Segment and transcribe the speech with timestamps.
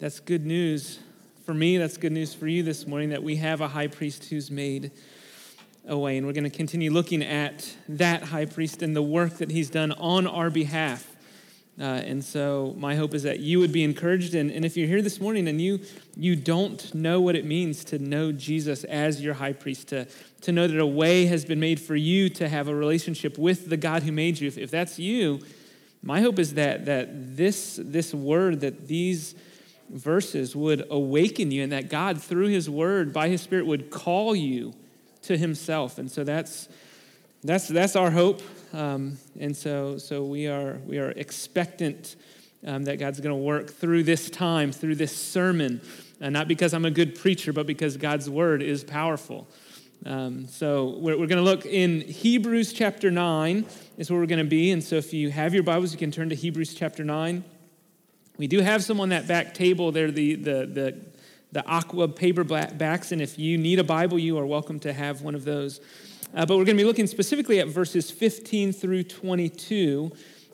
[0.00, 0.98] That's good news
[1.46, 1.78] for me.
[1.78, 4.90] That's good news for you this morning that we have a high priest who's made
[5.86, 6.18] a way.
[6.18, 9.70] And we're going to continue looking at that high priest and the work that he's
[9.70, 11.08] done on our behalf.
[11.78, 14.34] Uh, and so my hope is that you would be encouraged.
[14.34, 15.78] And, and if you're here this morning and you,
[16.16, 20.08] you don't know what it means to know Jesus as your high priest, to,
[20.40, 23.70] to know that a way has been made for you to have a relationship with
[23.70, 25.40] the God who made you, if, if that's you,
[26.02, 29.36] my hope is that, that this, this word, that these
[29.90, 34.34] verses would awaken you and that God, through his word, by his spirit, would call
[34.34, 34.74] you
[35.22, 35.98] to himself.
[35.98, 36.68] And so that's,
[37.42, 38.42] that's, that's our hope.
[38.72, 42.16] Um, and so, so we, are, we are expectant
[42.66, 45.80] um, that God's going to work through this time, through this sermon,
[46.20, 49.46] uh, not because I'm a good preacher, but because God's word is powerful.
[50.06, 53.64] Um, so we're, we're going to look in Hebrews chapter 9
[53.96, 54.70] is where we're going to be.
[54.70, 57.44] And so if you have your Bibles, you can turn to Hebrews chapter 9.
[58.36, 61.00] We do have some on that back table there, the, the, the,
[61.52, 65.36] the aqua paperbacks, and if you need a Bible, you are welcome to have one
[65.36, 65.80] of those.
[66.34, 70.10] Uh, but we're going to be looking specifically at verses 15 through 22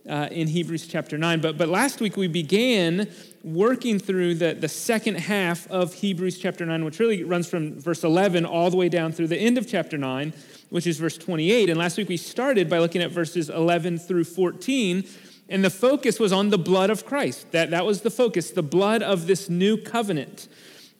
[0.06, 1.40] uh, in Hebrews chapter 9.
[1.40, 3.08] But, but last week we began
[3.42, 8.04] working through the, the second half of Hebrews chapter 9, which really runs from verse
[8.04, 10.34] 11 all the way down through the end of chapter 9,
[10.68, 11.70] which is verse 28.
[11.70, 15.02] And last week we started by looking at verses 11 through 14
[15.50, 17.50] and the focus was on the blood of Christ.
[17.50, 20.48] That, that was the focus, the blood of this new covenant.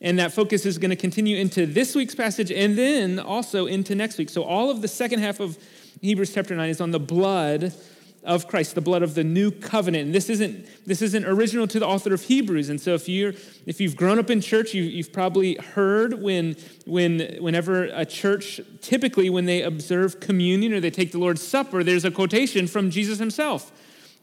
[0.01, 3.95] And that focus is going to continue into this week's passage and then also into
[3.95, 4.29] next week.
[4.29, 5.57] So, all of the second half of
[6.01, 7.73] Hebrews chapter 9 is on the blood
[8.23, 10.07] of Christ, the blood of the new covenant.
[10.07, 12.69] And this isn't, this isn't original to the author of Hebrews.
[12.69, 13.33] And so if you're
[13.65, 18.59] if you've grown up in church, you, you've probably heard when when whenever a church,
[18.81, 22.89] typically when they observe communion or they take the Lord's Supper, there's a quotation from
[22.89, 23.71] Jesus himself.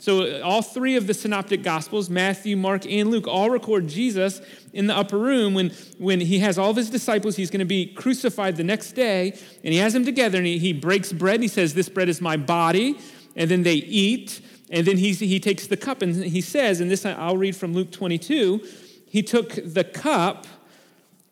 [0.01, 4.41] So, uh, all three of the synoptic gospels, Matthew, Mark, and Luke, all record Jesus
[4.73, 7.35] in the upper room when, when he has all of his disciples.
[7.35, 10.59] He's going to be crucified the next day, and he has them together, and he,
[10.59, 12.99] he breaks bread, and he says, This bread is my body.
[13.35, 16.91] And then they eat, and then he, he takes the cup, and he says, and
[16.91, 18.61] this I'll read from Luke 22,
[19.07, 20.47] he took the cup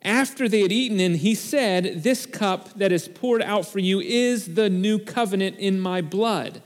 [0.02, 4.00] after they had eaten, and he said, This cup that is poured out for you
[4.00, 6.62] is the new covenant in my blood.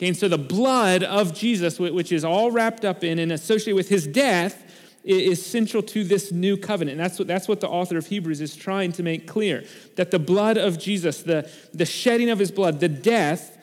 [0.00, 3.76] Okay, and so the blood of Jesus, which is all wrapped up in and associated
[3.76, 4.64] with his death,
[5.04, 6.98] is central to this new covenant.
[6.98, 9.62] And that's what, that's what the author of Hebrews is trying to make clear
[9.96, 13.58] that the blood of Jesus, the, the shedding of his blood, the death,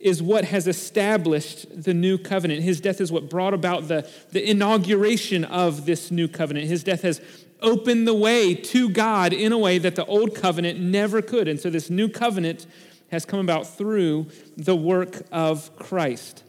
[0.00, 2.62] is what has established the new covenant.
[2.62, 6.68] His death is what brought about the, the inauguration of this new covenant.
[6.68, 7.20] His death has
[7.60, 11.48] opened the way to God in a way that the old covenant never could.
[11.48, 12.66] And so this new covenant
[13.12, 16.42] has come about through the work of Christ.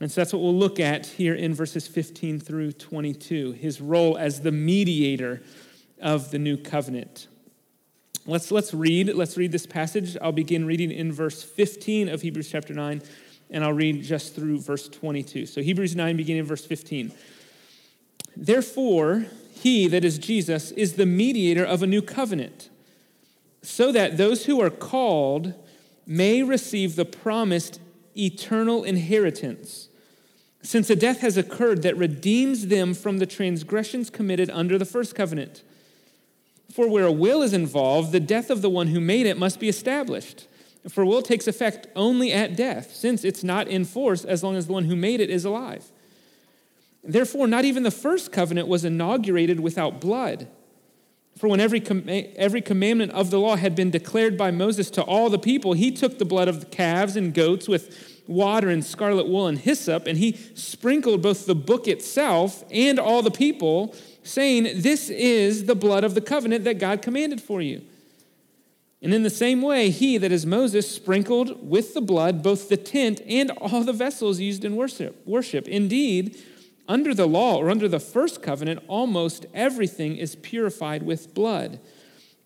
[0.00, 4.16] And so that's what we'll look at here in verses 15 through 22 his role
[4.16, 5.42] as the mediator
[6.00, 7.26] of the new covenant.
[8.24, 9.12] Let's, let's read.
[9.14, 10.16] Let's read this passage.
[10.22, 13.02] I'll begin reading in verse 15 of Hebrews chapter 9,
[13.50, 15.46] and I'll read just through verse 22.
[15.46, 17.10] So, Hebrews 9, beginning in verse 15.
[18.36, 22.68] Therefore, he, that is Jesus, is the mediator of a new covenant
[23.68, 25.52] so that those who are called
[26.06, 27.78] may receive the promised
[28.16, 29.88] eternal inheritance,
[30.62, 35.14] since a death has occurred that redeems them from the transgressions committed under the first
[35.14, 35.62] covenant.
[36.72, 39.60] For where a will is involved, the death of the one who made it must
[39.60, 40.48] be established.
[40.88, 44.66] For will takes effect only at death, since it's not in force as long as
[44.66, 45.84] the one who made it is alive.
[47.04, 50.48] Therefore, not even the first covenant was inaugurated without blood.
[51.38, 52.04] For when every, com-
[52.34, 55.92] every commandment of the law had been declared by Moses to all the people, he
[55.92, 60.08] took the blood of the calves and goats with water and scarlet wool and hyssop,
[60.08, 63.94] and he sprinkled both the book itself and all the people,
[64.24, 67.82] saying, This is the blood of the covenant that God commanded for you.
[69.00, 72.76] And in the same way, he, that is Moses, sprinkled with the blood both the
[72.76, 75.24] tent and all the vessels used in worship.
[75.24, 75.68] worship.
[75.68, 76.36] Indeed,
[76.88, 81.78] under the law or under the first covenant, almost everything is purified with blood.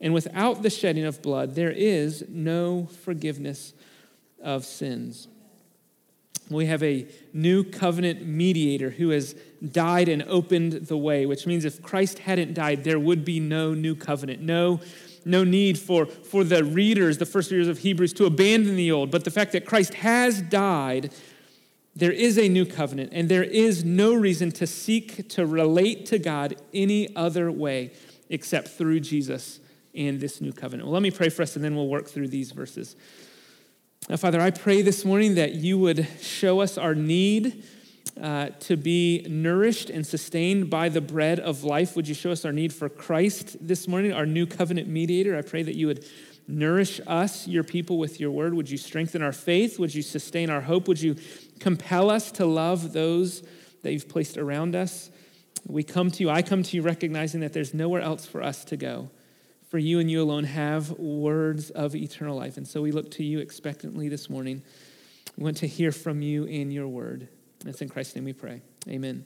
[0.00, 3.73] And without the shedding of blood, there is no forgiveness
[4.43, 5.29] of sins.
[6.50, 9.35] We have a new covenant mediator who has
[9.71, 13.75] died and opened the way, which means if Christ hadn't died, there would be no
[13.75, 14.81] new covenant, no,
[15.25, 19.12] no need for, for the readers, the first readers of Hebrews, to abandon the old.
[19.12, 21.15] But the fact that Christ has died
[21.94, 26.19] there is a new covenant, and there is no reason to seek to relate to
[26.19, 27.93] God any other way
[28.31, 29.61] except through Jesus
[29.94, 30.87] and this new covenant.
[30.87, 32.97] Well, let me pray for us, and then we'll work through these verses.
[34.09, 37.62] Now, Father, I pray this morning that you would show us our need
[38.21, 41.94] uh, to be nourished and sustained by the bread of life.
[41.94, 45.37] Would you show us our need for Christ this morning, our new covenant mediator?
[45.37, 46.05] I pray that you would
[46.47, 48.55] nourish us, your people, with your word.
[48.55, 49.79] Would you strengthen our faith?
[49.79, 50.89] Would you sustain our hope?
[50.89, 51.17] Would you
[51.61, 53.43] compel us to love those
[53.83, 55.11] that you've placed around us?
[55.67, 58.65] We come to you, I come to you recognizing that there's nowhere else for us
[58.67, 59.11] to go.
[59.69, 62.59] For you and you alone have words of eternal life.
[62.59, 64.62] And so we look to you expectantly this morning.
[65.39, 67.29] We want to hear from you in your word.
[67.65, 68.61] That's in Christ's name we pray.
[68.89, 69.25] Amen.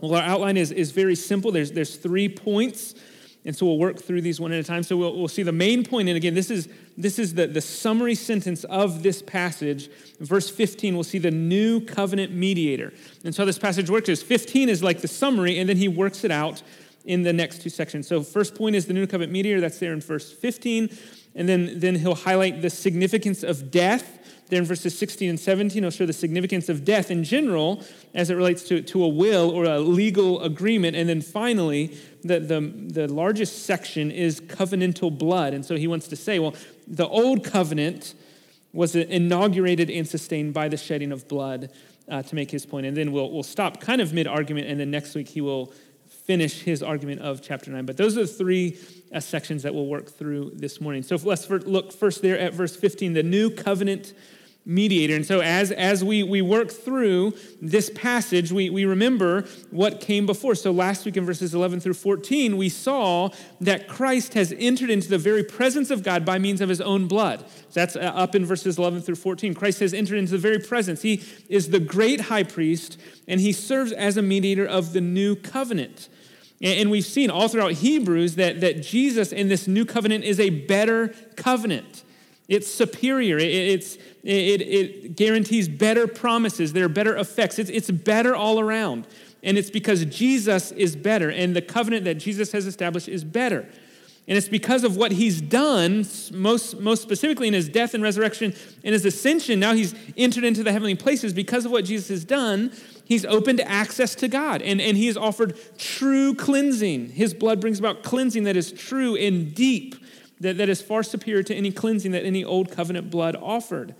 [0.00, 1.50] Well, our outline is, is very simple.
[1.50, 2.94] There's, there's three points,
[3.44, 4.82] and so we'll work through these one at a time.
[4.82, 7.60] So we'll, we'll see the main point, and again, this is, this is the, the
[7.60, 9.90] summary sentence of this passage.
[10.20, 12.92] verse 15, we'll see the new covenant mediator.
[13.24, 16.24] And so this passage works is 15 is like the summary, and then he works
[16.24, 16.62] it out
[17.04, 18.08] in the next two sections.
[18.08, 19.60] So first point is the new covenant mediator.
[19.60, 20.88] That's there in verse 15.
[21.34, 24.23] And then, then he'll highlight the significance of death
[24.54, 27.82] there in verses 16 and 17, he'll show the significance of death in general
[28.14, 30.96] as it relates to, to a will or a legal agreement.
[30.96, 35.54] And then finally, the, the, the largest section is covenantal blood.
[35.54, 36.54] And so he wants to say, well,
[36.86, 38.14] the old covenant
[38.72, 41.70] was inaugurated and sustained by the shedding of blood
[42.08, 42.86] uh, to make his point.
[42.86, 45.72] And then we'll, we'll stop kind of mid argument, and then next week he will
[46.24, 47.84] finish his argument of chapter 9.
[47.84, 48.78] But those are the three
[49.12, 51.02] uh, sections that we'll work through this morning.
[51.02, 54.14] So let's look first there at verse 15, the new covenant
[54.66, 55.14] mediator.
[55.14, 60.24] And so as, as we, we work through this passage, we, we remember what came
[60.24, 60.54] before.
[60.54, 63.28] So last week in verses 11 through 14, we saw
[63.60, 67.06] that Christ has entered into the very presence of God by means of his own
[67.06, 67.44] blood.
[67.74, 69.54] That's uh, up in verses 11 through 14.
[69.54, 71.02] Christ has entered into the very presence.
[71.02, 75.36] He is the great high priest, and he serves as a mediator of the new
[75.36, 76.08] covenant.
[76.62, 80.48] And we've seen all throughout Hebrews that, that Jesus in this new covenant is a
[80.48, 82.04] better covenant.
[82.48, 83.38] It's superior.
[83.38, 86.72] It, it's, it, it guarantees better promises.
[86.72, 87.58] There are better effects.
[87.58, 89.06] It's, it's better all around.
[89.42, 93.68] And it's because Jesus is better, and the covenant that Jesus has established is better.
[94.26, 98.54] And it's because of what he's done, most, most specifically in his death and resurrection
[98.82, 99.60] and his ascension.
[99.60, 101.34] Now he's entered into the heavenly places.
[101.34, 102.72] Because of what Jesus has done,
[103.04, 107.10] he's opened access to God and, and he has offered true cleansing.
[107.10, 109.94] His blood brings about cleansing that is true and deep,
[110.40, 113.94] that, that is far superior to any cleansing that any old covenant blood offered.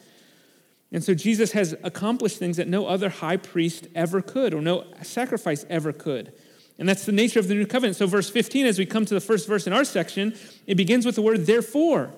[0.93, 4.85] And so Jesus has accomplished things that no other high priest ever could or no
[5.03, 6.33] sacrifice ever could.
[6.79, 7.97] And that's the nature of the new covenant.
[7.97, 10.37] So, verse 15, as we come to the first verse in our section,
[10.67, 12.11] it begins with the word therefore.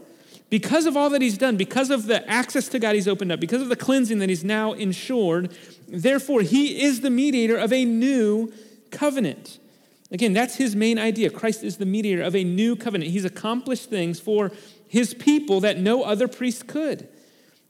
[0.49, 3.41] Because of all that he's done, because of the access to God he's opened up,
[3.41, 5.57] because of the cleansing that he's now ensured,
[5.89, 8.53] therefore he is the mediator of a new
[8.91, 9.59] covenant.
[10.11, 11.31] Again, that's his main idea.
[11.31, 13.11] Christ is the mediator of a new covenant.
[13.11, 14.53] He's accomplished things for
[14.87, 17.09] his people that no other priest could.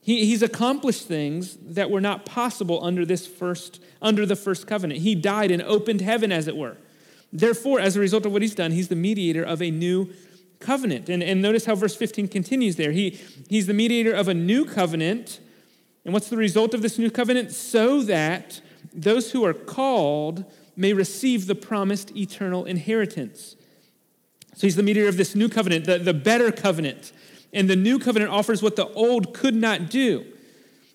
[0.02, 5.00] He, he's accomplished things that were not possible under this first, under the first covenant.
[5.00, 6.76] He died and opened heaven, as it were.
[7.32, 10.12] Therefore, as a result of what he's done, he's the mediator of a new
[10.60, 11.08] covenant.
[11.08, 12.92] And, and notice how verse 15 continues there.
[12.92, 13.18] He,
[13.48, 15.40] he's the mediator of a new covenant.
[16.04, 17.50] And what's the result of this new covenant?
[17.50, 18.60] So that
[18.94, 20.44] those who are called
[20.76, 23.56] may receive the promised eternal inheritance.
[24.54, 27.12] So he's the mediator of this new covenant, the, the better covenant.
[27.52, 30.24] And the new covenant offers what the old could not do.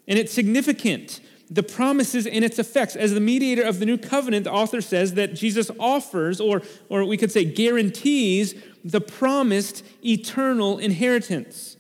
[0.08, 1.20] And it's significant
[1.52, 2.96] the promises and its effects.
[2.96, 7.04] As the mediator of the new covenant, the author says that Jesus offers, or, or
[7.04, 11.76] we could say guarantees, the promised eternal inheritance.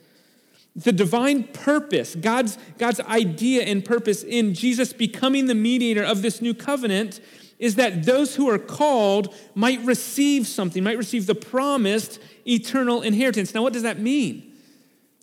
[0.75, 6.41] The divine purpose, God's, God's idea and purpose in Jesus becoming the mediator of this
[6.41, 7.21] new covenant
[7.61, 13.53] is that those who are called might receive something, might receive the promised eternal inheritance.
[13.53, 14.51] Now, what does that mean?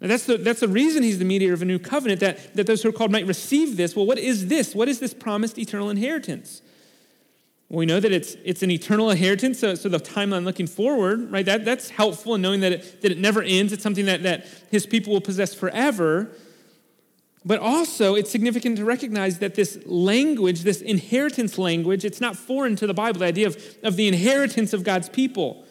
[0.01, 2.69] Now that's the, that's the reason he's the mediator of a new covenant, that, that
[2.69, 3.97] those who are called might receive this.
[3.97, 4.73] Well, what is this?
[4.73, 6.63] What is this promised eternal inheritance?
[7.69, 11.33] Well, we know that it's, it's an eternal inheritance, so, so the timeline looking forward,
[11.33, 11.45] right?
[11.45, 13.73] That, that's helpful in knowing that it, that it never ends.
[13.73, 16.31] It's something that, that his people will possess forever.
[17.45, 22.77] But also, it's significant to recognize that this language, this inheritance language, it's not foreign
[22.77, 25.65] to the Bible, the idea of, of the inheritance of God's people.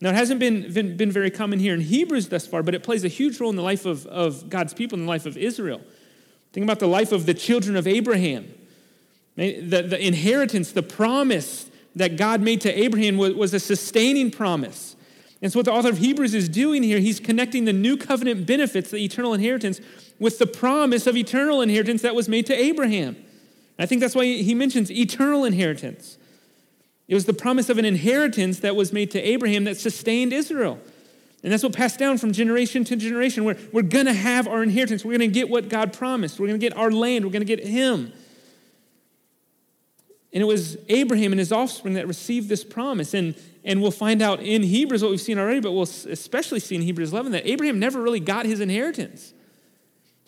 [0.00, 2.84] Now, it hasn't been, been, been, very common here in Hebrews thus far, but it
[2.84, 5.36] plays a huge role in the life of, of God's people, in the life of
[5.36, 5.80] Israel.
[6.52, 8.54] Think about the life of the children of Abraham.
[9.34, 14.96] The, the inheritance, the promise that God made to Abraham was, was a sustaining promise.
[15.40, 18.46] And so, what the author of Hebrews is doing here, he's connecting the new covenant
[18.46, 19.80] benefits, the eternal inheritance,
[20.18, 23.16] with the promise of eternal inheritance that was made to Abraham.
[23.78, 26.18] I think that's why he mentions eternal inheritance.
[27.06, 30.78] It was the promise of an inheritance that was made to Abraham that sustained Israel.
[31.42, 33.44] And that's what passed down from generation to generation.
[33.44, 35.04] We're, we're going to have our inheritance.
[35.04, 36.40] We're going to get what God promised.
[36.40, 37.24] We're going to get our land.
[37.24, 38.12] We're going to get Him.
[40.32, 43.14] And it was Abraham and his offspring that received this promise.
[43.14, 43.34] And,
[43.64, 46.82] and we'll find out in Hebrews what we've seen already, but we'll especially see in
[46.82, 49.32] Hebrews 11 that Abraham never really got his inheritance.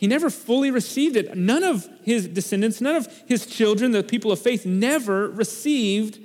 [0.00, 1.36] He never fully received it.
[1.36, 6.18] None of his descendants, none of his children, the people of faith, never received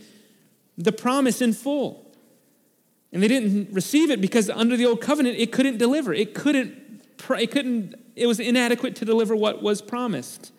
[0.77, 2.09] the promise in full.
[3.11, 6.13] And they didn't receive it because under the old covenant, it couldn't deliver.
[6.13, 7.03] It couldn't,
[7.37, 10.53] it couldn't, it was inadequate to deliver what was promised.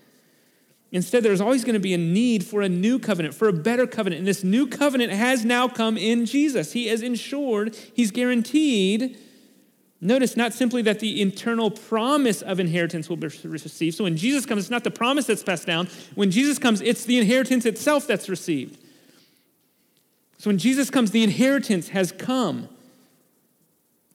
[0.93, 3.87] Instead, there's always going to be a need for a new covenant, for a better
[3.87, 4.19] covenant.
[4.19, 6.73] And this new covenant has now come in Jesus.
[6.73, 9.19] He has ensured, He's guaranteed.
[10.01, 13.97] Notice not simply that the internal promise of inheritance will be received.
[13.97, 15.89] So when Jesus comes, it's not the promise that's passed down.
[16.15, 18.79] When Jesus comes, it's the inheritance itself that's received.
[20.39, 22.69] So when Jesus comes, the inheritance has come.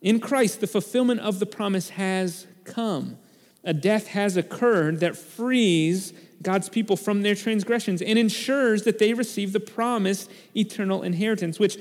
[0.02, 3.18] In Christ, the fulfillment of the promise has come.
[3.64, 9.14] A death has occurred that frees God's people from their transgressions and ensures that they
[9.14, 11.78] receive the promised eternal inheritance, which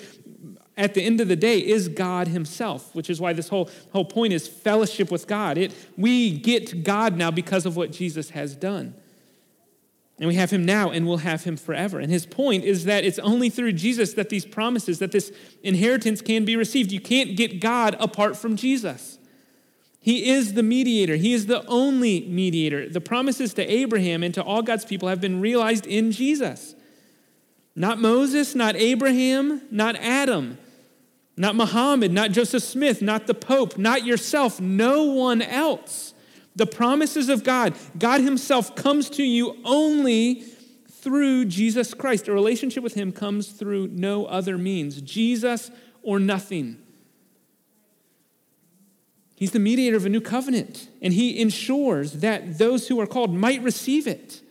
[0.76, 4.04] at the end of the day is God Himself, which is why this whole, whole
[4.04, 5.58] point is fellowship with God.
[5.58, 8.94] It, we get God now because of what Jesus has done.
[10.20, 11.98] And we have him now and we'll have him forever.
[11.98, 16.20] And his point is that it's only through Jesus that these promises, that this inheritance
[16.20, 16.92] can be received.
[16.92, 19.18] You can't get God apart from Jesus.
[19.98, 22.88] He is the mediator, He is the only mediator.
[22.88, 26.74] The promises to Abraham and to all God's people have been realized in Jesus.
[27.80, 30.58] Not Moses, not Abraham, not Adam,
[31.34, 36.12] not Muhammad, not Joseph Smith, not the Pope, not yourself, no one else.
[36.54, 40.42] The promises of God, God Himself comes to you only
[40.90, 42.28] through Jesus Christ.
[42.28, 45.70] A relationship with Him comes through no other means Jesus
[46.02, 46.76] or nothing.
[49.36, 53.32] He's the mediator of a new covenant, and He ensures that those who are called
[53.32, 54.42] might receive it.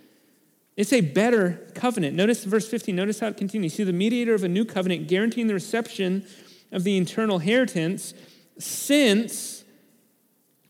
[0.80, 2.16] It's a better covenant.
[2.16, 3.74] Notice verse 15, notice how it continues.
[3.74, 6.26] See, the mediator of a new covenant guaranteeing the reception
[6.72, 8.14] of the eternal inheritance
[8.58, 9.66] since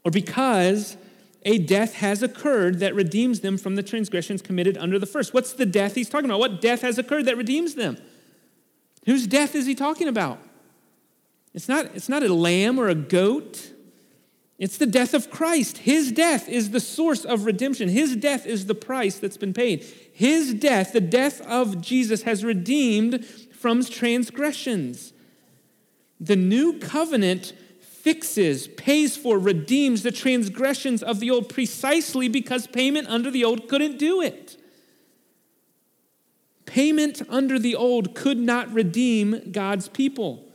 [0.04, 0.98] or because
[1.44, 5.32] a death has occurred that redeems them from the transgressions committed under the first.
[5.32, 6.40] What's the death he's talking about?
[6.40, 7.96] What death has occurred that redeems them?
[9.06, 10.40] Whose death is he talking about?
[11.54, 13.74] It's not, it's not a lamb or a goat.
[14.60, 15.80] It's the death of Christ.
[15.80, 17.88] His death is the source of redemption.
[17.88, 19.84] His death is the price that's been paid.
[20.12, 25.14] His death, the death of Jesus, has redeemed from transgressions.
[26.20, 33.08] The new covenant fixes, pays for, redeems the transgressions of the old precisely because payment
[33.08, 34.58] under the old couldn't do it.
[36.66, 40.46] Payment under the old could not redeem God's people.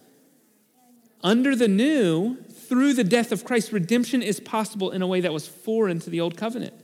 [1.22, 2.36] Under the new,
[2.74, 6.10] through the death of Christ, redemption is possible in a way that was foreign to
[6.10, 6.74] the old covenant.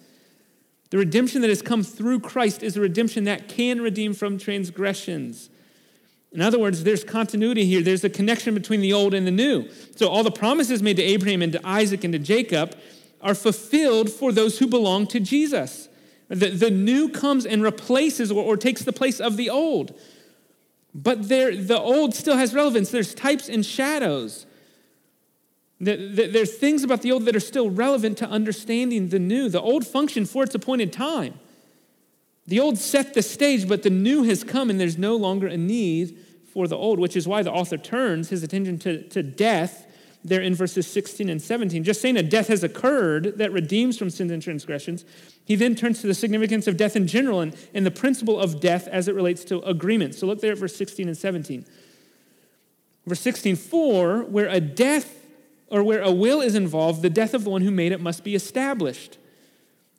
[0.91, 5.51] The redemption that has come through Christ is a redemption that can redeem from transgressions.
[6.31, 7.83] In other words, there's continuity here.
[7.83, 9.69] There's a connection between the old and the new.
[9.97, 12.77] So all the promises made to Abraham and to Isaac and to Jacob
[13.21, 15.89] are fulfilled for those who belong to Jesus.
[16.29, 19.99] The, the new comes and replaces or, or takes the place of the old.
[20.95, 22.93] But there, the old still has relevance.
[22.93, 24.47] There's types and shadows.
[25.81, 29.49] There's things about the old that are still relevant to understanding the new.
[29.49, 31.41] The old functioned for its appointed time.
[32.47, 35.57] The old set the stage, but the new has come, and there's no longer a
[35.57, 36.19] need
[36.53, 39.87] for the old, which is why the author turns his attention to, to death
[40.23, 41.83] there in verses 16 and 17.
[41.83, 45.05] Just saying a death has occurred that redeems from sins and transgressions,
[45.47, 48.61] he then turns to the significance of death in general and, and the principle of
[48.61, 50.15] death as it relates to agreement.
[50.15, 51.65] So look there at verse 16 and 17.
[53.07, 55.20] Verse 16, for where a death
[55.71, 58.25] or where a will is involved, the death of the one who made it must
[58.25, 59.19] be established.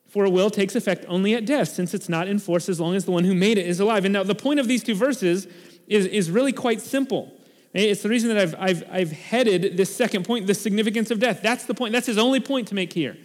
[0.09, 2.95] For a will takes effect only at death, since it's not in force as long
[2.95, 4.03] as the one who made it is alive.
[4.03, 5.47] And now the point of these two verses
[5.87, 7.31] is, is really quite simple.
[7.73, 11.19] Eh, it's the reason that I've, I've, I've headed this second point, the significance of
[11.19, 11.41] death.
[11.41, 11.93] That's the point.
[11.93, 13.15] That's his only point to make here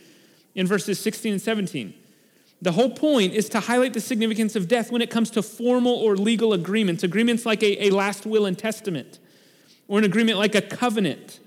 [0.55, 1.93] in verses 16 and 17.
[2.63, 5.93] The whole point is to highlight the significance of death when it comes to formal
[5.93, 9.19] or legal agreements, agreements like a, a last will and testament,
[9.89, 11.41] or an agreement like a covenant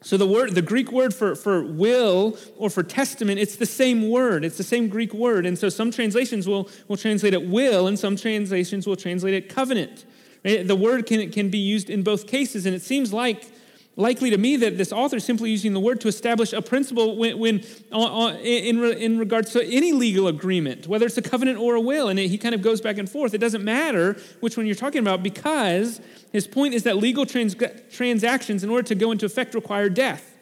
[0.00, 4.08] so the word, the Greek word for, for will or for testament, it's the same
[4.08, 4.44] word.
[4.44, 5.44] It's the same Greek word.
[5.44, 9.48] And so some translations will, will translate it will, and some translations will translate it
[9.48, 10.04] covenant.
[10.44, 10.66] Right?
[10.66, 13.50] The word can, can be used in both cases, and it seems like
[13.98, 17.16] likely to me that this author is simply using the word to establish a principle
[17.16, 21.58] when, when uh, uh in, in regards to any legal agreement, whether it's a covenant
[21.58, 22.08] or a will.
[22.08, 23.34] And it, he kind of goes back and forth.
[23.34, 26.00] It doesn't matter which one you're talking about because
[26.32, 27.56] his point is that legal trans-
[27.90, 30.36] transactions, in order to go into effect, require death.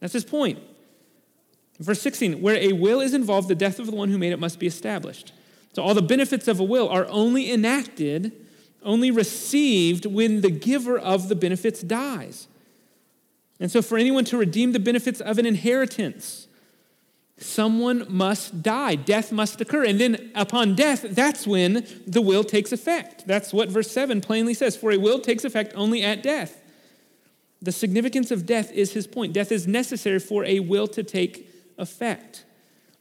[0.00, 0.58] That's his point.
[1.78, 4.40] Verse 16, where a will is involved, the death of the one who made it
[4.40, 5.32] must be established.
[5.74, 8.32] So all the benefits of a will are only enacted,
[8.82, 12.48] only received when the giver of the benefits dies.
[13.60, 16.46] And so, for anyone to redeem the benefits of an inheritance,
[17.38, 18.94] someone must die.
[18.94, 19.84] Death must occur.
[19.84, 23.26] And then, upon death, that's when the will takes effect.
[23.26, 26.62] That's what verse 7 plainly says For a will takes effect only at death.
[27.60, 29.32] The significance of death is his point.
[29.32, 32.44] Death is necessary for a will to take effect.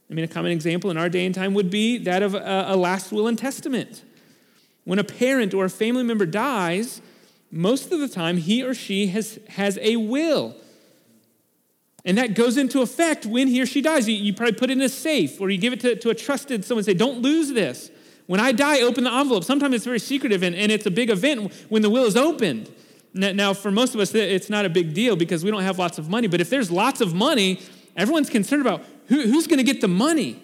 [0.10, 2.76] I mean, a common example in our day and time would be that of a,
[2.76, 4.04] last will and testament.
[4.86, 7.02] When a parent or a family member dies,
[7.52, 10.56] most of the time he or she has, has a will.
[12.06, 14.08] And that goes into effect when he or she dies.
[14.08, 16.16] You, you probably put it in a safe or you give it to, to a
[16.16, 17.92] trusted someone and say, Don't lose this.
[18.28, 19.44] When I die, open the envelope.
[19.44, 22.70] Sometimes it's very secretive and, and it's a big event when the will is opened.
[23.14, 25.98] Now, for most of us, it's not a big deal because we don't have lots
[25.98, 26.28] of money.
[26.28, 27.62] But if there's lots of money,
[27.96, 30.42] everyone's concerned about who, who's going to get the money.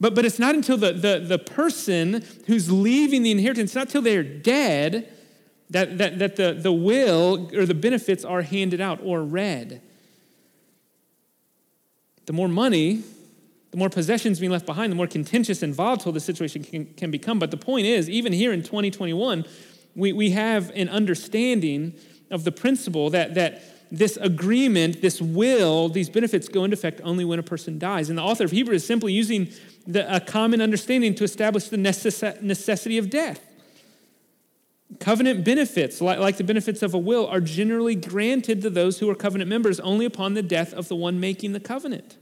[0.00, 4.02] But, but it's not until the, the, the person who's leaving the inheritance, not until
[4.02, 5.10] they're dead
[5.70, 9.80] that, that, that the, the will or the benefits are handed out or read.
[12.26, 13.02] The more money,
[13.70, 17.10] the more possessions being left behind, the more contentious and volatile the situation can, can
[17.10, 17.38] become.
[17.38, 19.44] But the point is, even here in 2021,
[19.96, 21.94] we, we have an understanding
[22.30, 27.24] of the principle that, that this agreement, this will, these benefits go into effect only
[27.24, 28.08] when a person dies.
[28.08, 29.48] And the author of Hebrews is simply using
[29.86, 33.40] the, a common understanding to establish the necess- necessity of death.
[35.00, 39.14] Covenant benefits, like, the benefits of a will, are generally granted to those who are
[39.14, 42.16] covenant members only upon the death of the one making the covenant.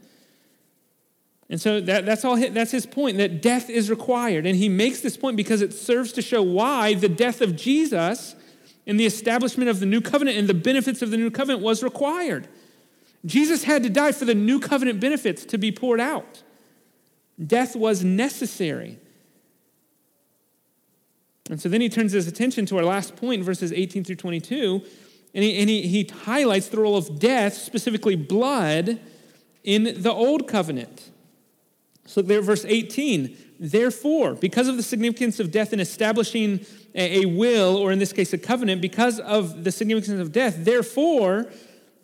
[1.50, 4.46] And so that, that's all that's his point, that death is required.
[4.46, 8.34] And he makes this point because it serves to show why the death of Jesus
[8.86, 11.82] and the establishment of the new covenant and the benefits of the new covenant was
[11.82, 12.48] required.
[13.26, 16.42] Jesus had to die for the new covenant benefits to be poured out.
[17.44, 18.98] Death was necessary.
[21.50, 24.82] And so then he turns his attention to our last point, verses 18 through 22,
[25.34, 29.00] and he, and he, he highlights the role of death, specifically blood,
[29.64, 31.10] in the old covenant.
[32.06, 33.36] So there verse 18.
[33.58, 38.12] Therefore, because of the significance of death in establishing a, a will, or in this
[38.12, 41.50] case, a covenant, because of the significance of death, therefore,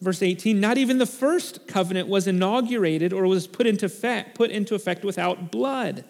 [0.01, 4.51] verse 18, not even the first covenant was inaugurated or was put into effect, put
[4.51, 6.05] into effect without blood.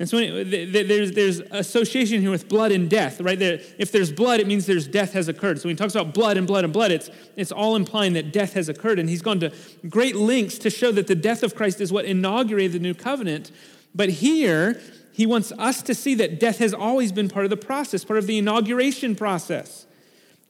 [0.00, 3.38] And so there's, there's association here with blood and death, right?
[3.38, 5.60] There, if there's blood, it means there's death has occurred.
[5.60, 8.32] So when he talks about blood and blood and blood, it's, it's all implying that
[8.32, 8.98] death has occurred.
[8.98, 9.52] And he's gone to
[9.90, 13.52] great lengths to show that the death of Christ is what inaugurated the new covenant.
[13.94, 14.80] But here,
[15.12, 18.18] he wants us to see that death has always been part of the process, part
[18.18, 19.84] of the inauguration process,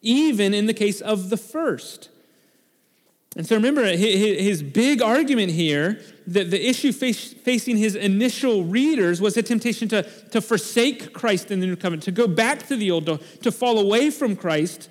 [0.00, 2.08] even in the case of the first.
[3.36, 9.36] And so remember, his big argument here, that the issue facing his initial readers was
[9.36, 12.90] a temptation to, to forsake Christ in the new covenant, to go back to the
[12.90, 14.88] old, to, to fall away from Christ,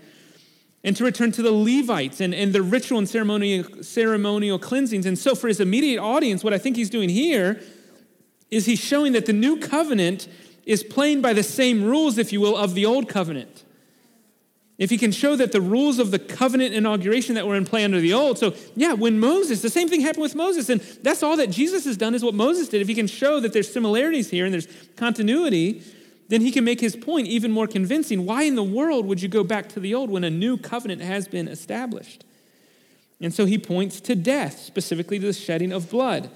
[0.86, 5.06] and to return to the Levites and, and the ritual and ceremonial, ceremonial cleansings.
[5.06, 7.62] And so, for his immediate audience, what I think he's doing here
[8.50, 10.30] is he's showing that the new covenant
[10.66, 13.59] is playing by the same rules, if you will, of the old covenant
[14.80, 17.84] if he can show that the rules of the covenant inauguration that were in play
[17.84, 21.22] under the old, so yeah, when Moses, the same thing happened with Moses, and that's
[21.22, 22.82] all that Jesus has done is what Moses did.
[22.82, 25.84] If he can show that there's similarities here and there's continuity,
[26.30, 28.26] then he can make his point even more convincing.
[28.26, 31.02] Why in the world would you go back to the old when a new covenant
[31.02, 32.24] has been established?
[33.20, 36.30] And so he points to death, specifically to the shedding of blood.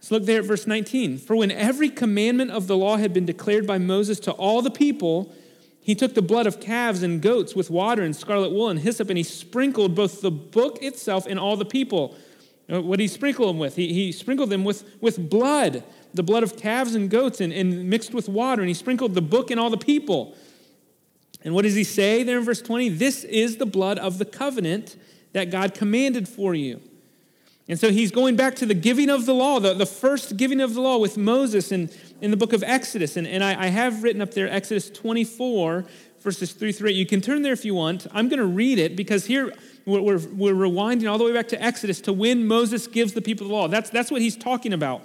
[0.00, 1.18] So look there at verse 19.
[1.18, 4.70] For when every commandment of the law had been declared by Moses to all the
[4.70, 5.32] people,
[5.82, 9.10] he took the blood of calves and goats with water and scarlet wool and hyssop,
[9.10, 12.16] and he sprinkled both the book itself and all the people.
[12.72, 13.74] Uh, what did he sprinkle them with?
[13.74, 15.82] He, he sprinkled them with, with blood,
[16.14, 19.22] the blood of calves and goats, and, and mixed with water, and he sprinkled the
[19.22, 20.36] book and all the people.
[21.44, 22.90] And what does he say there in verse 20?
[22.90, 24.94] This is the blood of the covenant
[25.32, 26.80] that God commanded for you.
[27.68, 30.60] And so he's going back to the giving of the law, the, the first giving
[30.60, 31.90] of the law with Moses in,
[32.22, 33.16] in the book of Exodus.
[33.16, 35.84] And, and I, I have written up there Exodus 24,
[36.20, 36.94] verses 3 through 8.
[36.94, 38.06] You can turn there if you want.
[38.12, 39.52] I'm going to read it because here
[39.84, 43.20] we're, we're, we're, rewinding all the way back to Exodus to when Moses gives the
[43.20, 43.66] people the law.
[43.66, 45.02] That's, that's what he's talking about.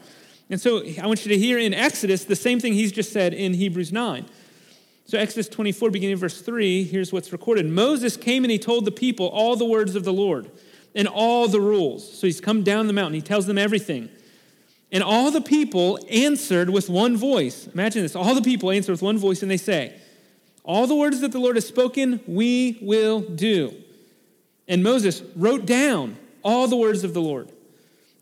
[0.52, 3.34] And so I want you to hear in Exodus the same thing he's just said
[3.34, 4.26] in Hebrews 9.
[5.06, 8.86] So, Exodus 24, beginning of verse 3, here's what's recorded Moses came and he told
[8.86, 10.52] the people all the words of the Lord
[10.94, 12.20] and all the rules.
[12.20, 14.10] So he's come down the mountain, he tells them everything.
[14.92, 17.68] And all the people answered with one voice.
[17.68, 20.00] Imagine this all the people answer with one voice, and they say,
[20.64, 23.76] All the words that the Lord has spoken, we will do.
[24.68, 27.52] And Moses wrote down all the words of the Lord.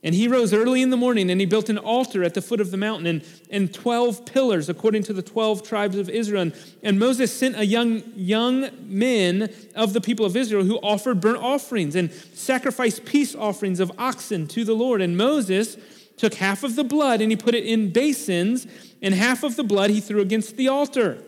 [0.05, 2.61] And he rose early in the morning and he built an altar at the foot
[2.61, 6.43] of the mountain and, and 12 pillars according to the 12 tribes of Israel.
[6.43, 11.21] And, and Moses sent a young, young men of the people of Israel who offered
[11.21, 15.01] burnt offerings and sacrificed peace offerings of oxen to the Lord.
[15.01, 15.75] And Moses
[16.17, 18.67] took half of the blood and he put it in basins,
[19.01, 21.19] and half of the blood he threw against the altar.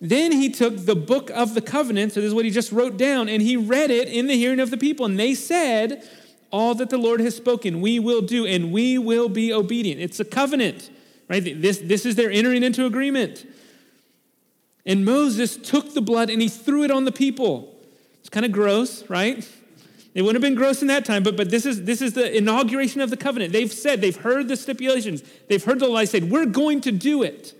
[0.00, 2.96] Then he took the book of the covenant, so this is what he just wrote
[2.96, 5.06] down, and he read it in the hearing of the people.
[5.06, 6.02] And they said,
[6.50, 10.00] all that the Lord has spoken, we will do, and we will be obedient.
[10.00, 10.90] It's a covenant,
[11.28, 11.42] right?
[11.42, 13.46] This, this is their entering into agreement.
[14.84, 17.74] And Moses took the blood and he threw it on the people.
[18.20, 19.48] It's kind of gross, right?
[20.14, 22.36] It wouldn't have been gross in that time, but, but this, is, this is the
[22.36, 23.52] inauguration of the covenant.
[23.52, 26.92] They've said, they've heard the stipulations, they've heard the law I said, we're going to
[26.92, 27.54] do it.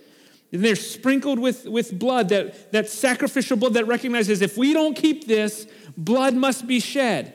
[0.51, 4.95] And they're sprinkled with, with blood, that, that sacrificial blood that recognizes if we don't
[4.95, 5.65] keep this,
[5.97, 7.33] blood must be shed.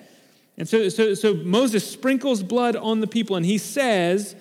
[0.57, 4.37] And so, so, so Moses sprinkles blood on the people, and he says,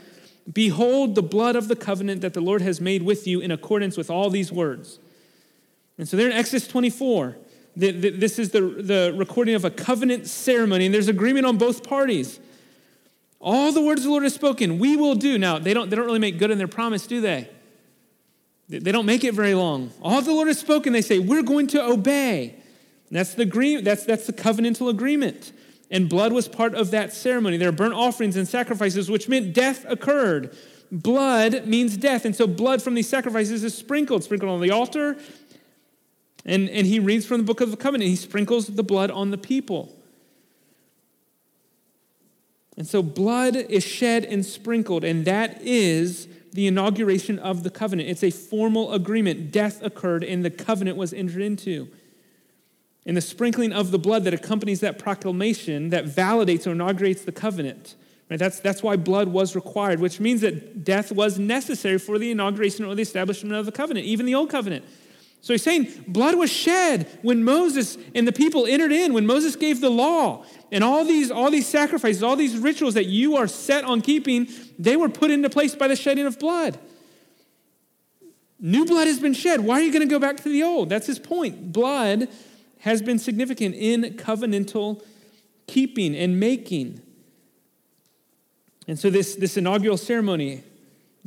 [0.51, 3.97] Behold the blood of the covenant that the Lord has made with you in accordance
[3.97, 4.99] with all these words.
[5.97, 7.35] And so they're in Exodus 24.
[7.79, 12.39] This is the, the recording of a covenant ceremony, and there's agreement on both parties.
[13.39, 15.37] All the words the Lord has spoken, we will do.
[15.37, 17.49] Now, they don't, they don't really make good in their promise, do they?
[18.67, 19.91] They don't make it very long.
[20.01, 22.55] All the Lord has spoken, they say, we're going to obey.
[23.11, 23.45] That's the,
[23.83, 25.53] that's, that's the covenantal agreement
[25.89, 27.57] and blood was part of that ceremony.
[27.57, 30.55] There are burnt offerings and sacrifices, which meant death occurred.
[30.91, 35.17] Blood means death, and so blood from these sacrifices is sprinkled, sprinkled on the altar.
[36.47, 38.09] And, and he reads from the book of the covenant.
[38.09, 39.93] He sprinkles the blood on the people.
[42.77, 48.09] And so blood is shed and sprinkled, and that is the inauguration of the covenant.
[48.09, 49.51] It's a formal agreement.
[49.51, 51.89] Death occurred, and the covenant was entered into
[53.07, 57.31] and the sprinkling of the blood that accompanies that proclamation that validates or inaugurates the
[57.31, 57.95] covenant.
[58.29, 58.37] Right?
[58.37, 62.83] That's, that's why blood was required, which means that death was necessary for the inauguration
[62.83, 64.83] or the establishment of the covenant, even the old covenant.
[65.41, 69.55] So he's saying blood was shed when Moses and the people entered in, when Moses
[69.55, 70.43] gave the law.
[70.71, 74.47] And all these, all these sacrifices, all these rituals that you are set on keeping,
[74.77, 76.77] they were put into place by the shedding of blood.
[78.59, 79.61] New blood has been shed.
[79.61, 80.89] Why are you going to go back to the old?
[80.89, 81.71] That's his point.
[81.71, 82.27] Blood
[82.79, 85.03] has been significant in covenantal
[85.67, 87.01] keeping and making.
[88.87, 90.63] And so, this, this inaugural ceremony,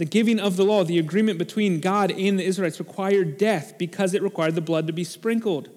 [0.00, 4.14] the giving of the law, the agreement between God and the Israelites required death because
[4.14, 5.68] it required the blood to be sprinkled.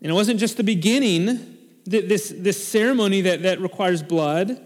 [0.00, 4.64] And it wasn't just the beginning, this, this ceremony that, that requires blood.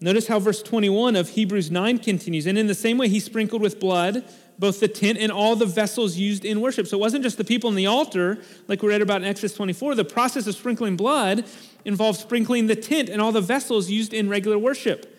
[0.00, 2.46] Notice how verse 21 of Hebrews 9 continues.
[2.46, 4.24] And in the same way, he sprinkled with blood
[4.58, 6.86] both the tent and all the vessels used in worship.
[6.86, 8.38] So it wasn't just the people in the altar,
[8.68, 9.96] like we read about in Exodus 24.
[9.96, 11.44] The process of sprinkling blood
[11.84, 15.14] involves sprinkling the tent and all the vessels used in regular worship.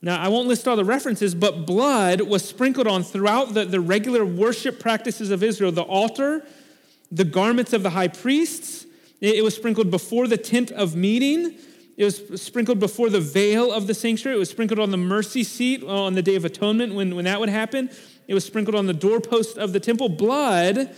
[0.00, 3.80] Now, I won't list all the references, but blood was sprinkled on throughout the, the
[3.80, 6.46] regular worship practices of Israel the altar,
[7.10, 8.86] the garments of the high priests.
[9.20, 11.56] It, it was sprinkled before the tent of meeting.
[11.96, 14.36] It was sprinkled before the veil of the sanctuary.
[14.36, 17.40] It was sprinkled on the mercy seat on the Day of Atonement when, when that
[17.40, 17.90] would happen.
[18.28, 20.08] It was sprinkled on the doorpost of the temple.
[20.08, 20.94] Blood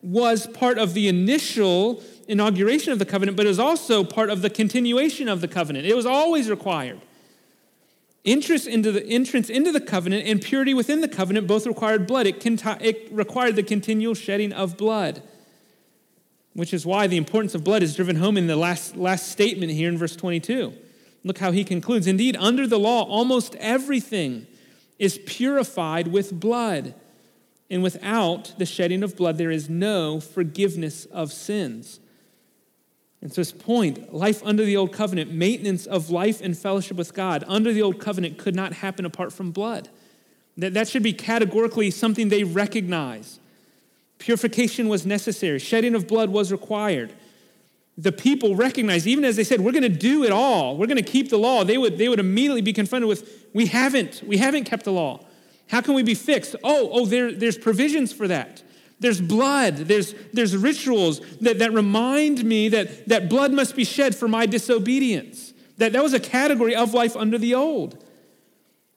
[0.00, 4.42] was part of the initial inauguration of the covenant, but it was also part of
[4.42, 5.86] the continuation of the covenant.
[5.86, 7.00] It was always required.
[8.24, 12.26] Interest into the entrance into the covenant and purity within the covenant both required blood.
[12.26, 12.44] It,
[12.80, 15.22] it required the continual shedding of blood,
[16.54, 19.72] which is why the importance of blood is driven home in the last, last statement
[19.72, 20.72] here in verse 22.
[21.22, 22.06] Look how he concludes.
[22.06, 24.46] Indeed, under the law, almost everything
[24.98, 26.94] is purified with blood.
[27.70, 32.00] And without the shedding of blood, there is no forgiveness of sins.
[33.24, 37.12] And so, his point life under the old covenant, maintenance of life and fellowship with
[37.12, 39.88] God under the old covenant could not happen apart from blood.
[40.56, 43.40] That, that should be categorically something they recognize.
[44.18, 47.12] Purification was necessary, shedding of blood was required
[47.96, 51.02] the people recognized, even as they said, we're going to do it all, we're going
[51.02, 54.36] to keep the law, they would, they would immediately be confronted with, we haven't, we
[54.36, 55.20] haven't kept the law.
[55.68, 56.56] How can we be fixed?
[56.64, 58.62] Oh, oh, there, there's provisions for that.
[59.00, 64.14] There's blood, there's, there's rituals that, that remind me that, that blood must be shed
[64.14, 65.52] for my disobedience.
[65.78, 68.02] That, that was a category of life under the old.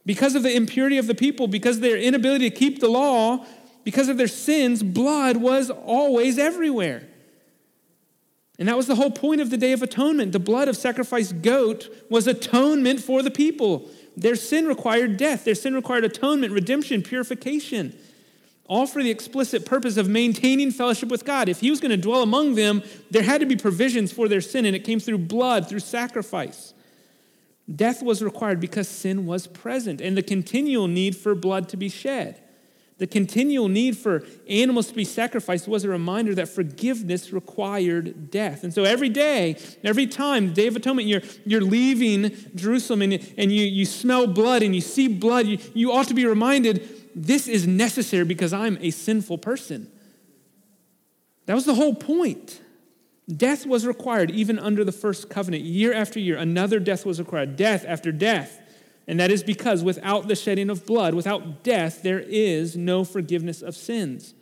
[0.06, 3.46] Because of the impurity of the people, because of their inability to keep the law,
[3.84, 7.08] because of their sins, blood was always everywhere.
[8.60, 10.32] And that was the whole point of the Day of Atonement.
[10.32, 13.90] The blood of sacrificed goat was atonement for the people.
[14.16, 17.96] Their sin required death, their sin required atonement, redemption, purification,
[18.68, 21.50] all for the explicit purpose of maintaining fellowship with God.
[21.50, 24.42] If He was going to dwell among them, there had to be provisions for their
[24.42, 26.74] sin, and it came through blood, through sacrifice.
[27.74, 31.90] Death was required because sin was present and the continual need for blood to be
[31.90, 32.42] shed.
[32.98, 38.64] The continual need for animals to be sacrificed was a reminder that forgiveness required death.
[38.64, 43.52] And so every day, every time, Day of Atonement, you're, you're leaving Jerusalem and, and
[43.52, 47.48] you, you smell blood and you see blood, you, you ought to be reminded this
[47.48, 49.92] is necessary because I'm a sinful person.
[51.48, 52.62] That was the whole point.
[53.36, 55.64] Death was required even under the first covenant.
[55.64, 58.62] Year after year, another death was required, death after death.
[59.08, 63.62] And that is because without the shedding of blood, without death, there is no forgiveness
[63.64, 64.36] of sins.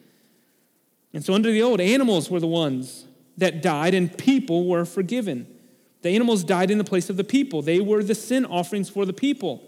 [1.14, 3.06] And so, under the old, animals were the ones
[3.38, 5.48] that died and people were forgiven.
[6.02, 9.06] The animals died in the place of the people, they were the sin offerings for
[9.06, 9.64] the people.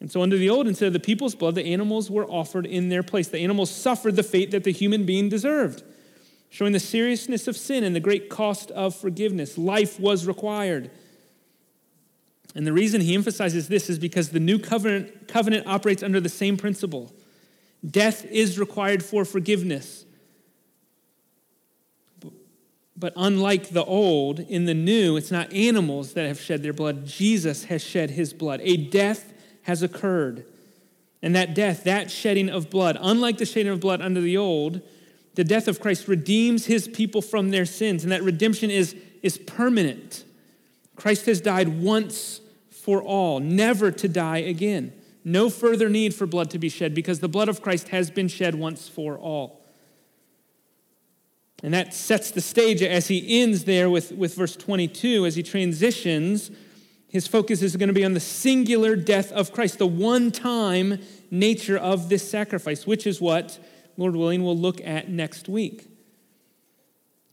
[0.00, 2.90] And so, under the old, instead of the people's blood, the animals were offered in
[2.90, 3.28] their place.
[3.28, 5.82] The animals suffered the fate that the human being deserved,
[6.50, 9.56] showing the seriousness of sin and the great cost of forgiveness.
[9.56, 10.90] Life was required.
[12.54, 16.28] And the reason he emphasizes this is because the new covenant, covenant operates under the
[16.28, 17.12] same principle
[17.88, 20.04] death is required for forgiveness.
[22.98, 27.06] But unlike the old, in the new, it's not animals that have shed their blood.
[27.06, 28.60] Jesus has shed his blood.
[28.62, 29.34] A death
[29.66, 30.44] has occurred.
[31.22, 34.80] And that death, that shedding of blood, unlike the shedding of blood under the old,
[35.34, 38.04] the death of Christ redeems his people from their sins.
[38.04, 40.24] And that redemption is, is permanent.
[40.94, 44.92] Christ has died once for all, never to die again.
[45.24, 48.28] No further need for blood to be shed because the blood of Christ has been
[48.28, 49.64] shed once for all.
[51.64, 55.26] And that sets the stage as he ends there with, with verse 22.
[55.26, 56.52] As he transitions,
[57.08, 61.00] his focus is going to be on the singular death of Christ, the one time
[61.30, 63.58] nature of this sacrifice, which is what,
[63.96, 65.86] Lord willing, we'll look at next week.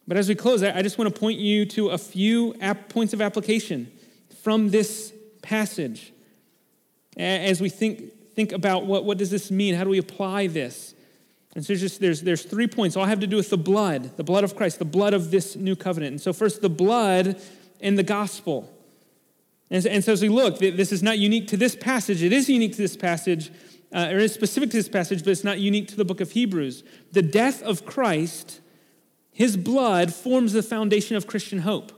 [0.08, 2.54] But as we close, I just want to point you to a few
[2.90, 3.92] points of application
[4.42, 6.12] from this passage
[7.18, 9.76] as we think, think about what, what does this mean?
[9.76, 10.94] How do we apply this?
[11.56, 12.96] And so there's just there's there's three points.
[12.96, 15.56] All have to do with the blood, the blood of Christ, the blood of this
[15.56, 16.12] new covenant.
[16.12, 17.40] And so first, the blood
[17.80, 18.70] and the gospel.
[19.74, 22.22] And, and so as we look, this is not unique to this passage.
[22.22, 23.52] It is unique to this passage,
[23.92, 26.32] uh, or is specific to this passage, but it's not unique to the book of
[26.32, 26.84] Hebrews.
[27.12, 28.62] The death of Christ,
[29.32, 31.92] his blood, forms the foundation of Christian hope.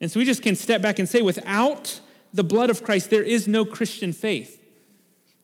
[0.00, 2.00] And so we just can step back and say, without
[2.34, 4.60] the blood of Christ, there is no Christian faith.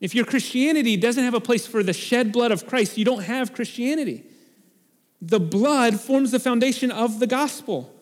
[0.01, 3.23] If your Christianity doesn't have a place for the shed blood of Christ, you don't
[3.23, 4.25] have Christianity.
[5.21, 7.94] The blood forms the foundation of the gospel.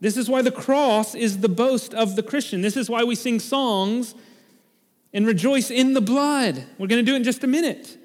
[0.00, 2.62] This is why the cross is the boast of the Christian.
[2.62, 4.14] This is why we sing songs
[5.12, 6.64] and rejoice in the blood.
[6.78, 7.98] We're going to do it in just a minute.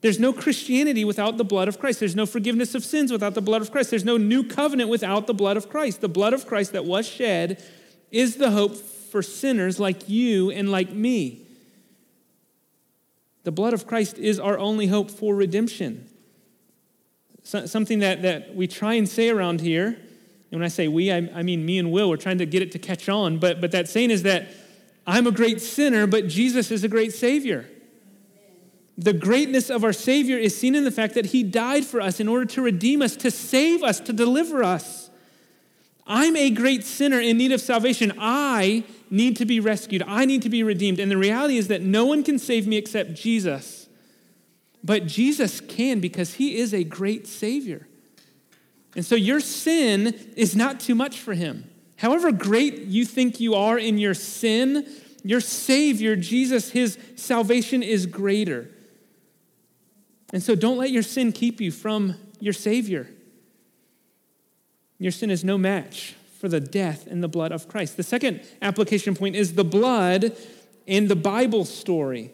[0.00, 2.00] There's no Christianity without the blood of Christ.
[2.00, 3.90] There's no forgiveness of sins without the blood of Christ.
[3.90, 6.00] There's no new covenant without the blood of Christ.
[6.00, 7.62] The blood of Christ that was shed
[8.10, 11.42] is the hope for sinners like you and like me.
[13.44, 16.08] The blood of Christ is our only hope for redemption.
[17.42, 19.98] So, something that, that we try and say around here,
[20.50, 22.62] and when I say we, I, I mean me and Will, we're trying to get
[22.62, 24.48] it to catch on, but, but that saying is that
[25.06, 27.68] I'm a great sinner, but Jesus is a great Savior.
[28.98, 32.20] The greatness of our Savior is seen in the fact that He died for us
[32.20, 35.08] in order to redeem us, to save us, to deliver us.
[36.06, 38.12] I'm a great sinner in need of salvation.
[38.18, 40.02] I need to be rescued.
[40.06, 40.98] I need to be redeemed.
[40.98, 43.88] And the reality is that no one can save me except Jesus.
[44.82, 47.86] But Jesus can because he is a great Savior.
[48.96, 51.70] And so your sin is not too much for him.
[51.96, 54.86] However great you think you are in your sin,
[55.22, 58.70] your Savior, Jesus, his salvation is greater.
[60.32, 63.08] And so don't let your sin keep you from your Savior.
[64.98, 67.96] Your sin is no match for the death and the blood of Christ.
[67.96, 70.36] The second application point is the blood
[70.86, 72.32] in the Bible story.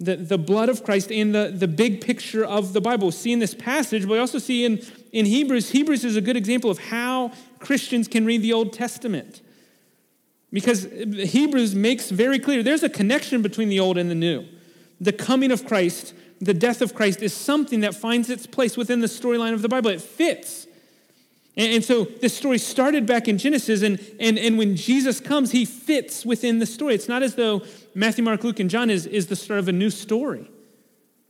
[0.00, 3.08] The, the blood of Christ in the, the big picture of the Bible.
[3.08, 4.84] We see in this passage, but we also see in,
[5.14, 5.70] in Hebrews.
[5.70, 9.40] Hebrews is a good example of how Christians can read the Old Testament.
[10.52, 14.44] Because Hebrews makes very clear there's a connection between the old and the new.
[15.00, 19.00] The coming of Christ, the death of Christ, is something that finds its place within
[19.00, 19.90] the storyline of the Bible.
[19.90, 20.66] It fits.
[21.56, 25.52] And, and so this story started back in Genesis, and, and, and when Jesus comes,
[25.52, 26.94] he fits within the story.
[26.94, 27.62] It's not as though
[27.94, 30.50] Matthew, Mark, Luke, and John is, is the start of a new story.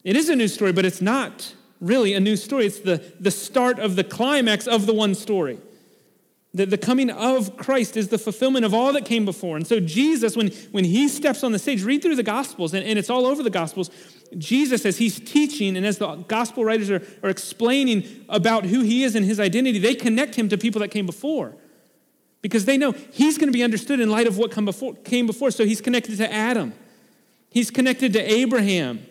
[0.05, 2.67] It is a new story, but it's not really a new story.
[2.67, 5.59] It's the, the start of the climax of the one story.
[6.55, 9.57] The, the coming of Christ is the fulfillment of all that came before.
[9.57, 12.87] And so, Jesus, when, when he steps on the stage, read through the Gospels, and,
[12.87, 13.91] and it's all over the Gospels.
[14.39, 19.03] Jesus, as he's teaching and as the Gospel writers are, are explaining about who he
[19.03, 21.57] is and his identity, they connect him to people that came before.
[22.45, 25.27] because they know he's going to be understood in light of what come before, came
[25.27, 25.51] before.
[25.51, 26.75] So he's connected to Adam,
[27.49, 29.05] he's connected to Abraham,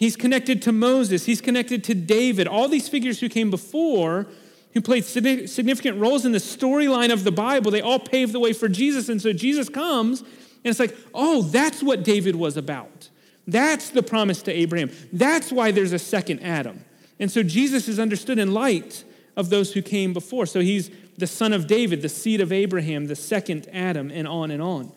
[0.00, 2.48] he's connected to Moses, he's connected to David.
[2.48, 4.26] All these figures who came before,
[4.72, 8.52] who played significant roles in the storyline of the Bible, they all paved the way
[8.52, 9.08] for Jesus.
[9.08, 10.28] And so Jesus comes, and
[10.64, 13.08] it's like, oh, that's what David was about.
[13.46, 14.90] That's the promise to Abraham.
[15.12, 16.84] That's why there's a second Adam.
[17.18, 19.04] And so Jesus is understood in light
[19.36, 20.46] of those who came before.
[20.46, 24.50] So he's the son of David, the seed of Abraham, the second Adam, and on
[24.50, 24.92] and on.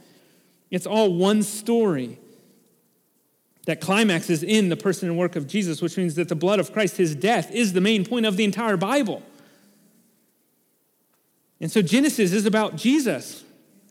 [0.71, 2.19] It's all one story
[3.65, 6.73] that climaxes in the person and work of Jesus, which means that the blood of
[6.73, 9.23] Christ, his death, is the main point of the entire Bible.
[11.61, 13.43] And so Genesis is about Jesus,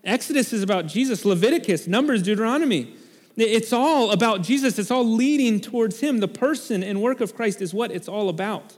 [0.05, 2.95] Exodus is about Jesus, Leviticus, Numbers, Deuteronomy.
[3.37, 4.79] It's all about Jesus.
[4.79, 6.19] It's all leading towards him.
[6.19, 8.77] The person and work of Christ is what it's all about.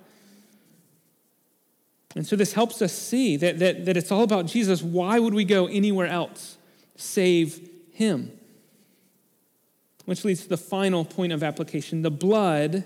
[2.15, 4.83] And so this helps us see that, that, that it's all about Jesus.
[4.83, 6.57] Why would we go anywhere else?
[6.97, 8.31] Save him.
[10.05, 12.85] Which leads to the final point of application the blood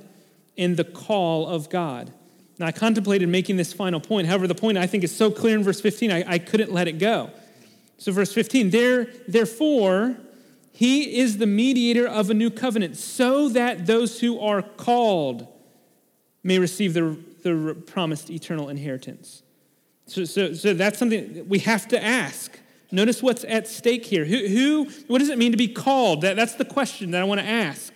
[0.56, 2.12] and the call of God.
[2.58, 4.26] Now, I contemplated making this final point.
[4.26, 6.88] However, the point I think is so clear in verse 15, I, I couldn't let
[6.88, 7.30] it go.
[7.98, 10.16] So, verse 15, there, therefore,
[10.72, 15.46] he is the mediator of a new covenant, so that those who are called
[16.42, 19.42] may receive the the promised eternal inheritance.
[20.06, 22.58] So, so, so that's something we have to ask.
[22.90, 24.24] Notice what's at stake here.
[24.24, 26.22] Who, who, what does it mean to be called?
[26.22, 27.94] That, that's the question that I want to ask.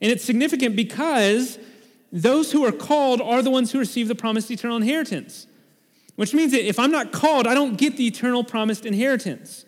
[0.00, 1.58] And it's significant because
[2.12, 5.46] those who are called are the ones who receive the promised eternal inheritance.
[6.14, 9.66] Which means that if I'm not called, I don't get the eternal promised inheritance.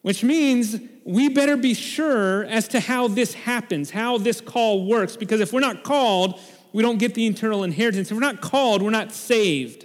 [0.00, 5.16] Which means we better be sure as to how this happens, how this call works,
[5.16, 6.40] because if we're not called,
[6.72, 8.10] we don't get the eternal inheritance.
[8.10, 9.84] If we're not called, we're not saved.